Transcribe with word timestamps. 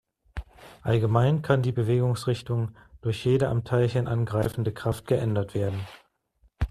Allgemein 0.81 1.43
kann 1.43 1.61
die 1.61 1.71
Bewegungsrichtung 1.71 2.75
durch 3.01 3.23
jede 3.23 3.49
am 3.49 3.63
Teilchen 3.63 4.07
angreifende 4.07 4.73
Kraft 4.73 5.05
geändert 5.05 5.53
werden. 5.53 5.79